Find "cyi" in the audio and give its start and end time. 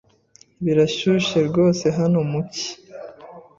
2.53-2.67